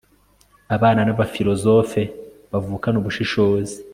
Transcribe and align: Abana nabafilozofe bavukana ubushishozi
Abana 0.75 1.01
nabafilozofe 1.03 2.01
bavukana 2.51 2.95
ubushishozi 3.01 3.75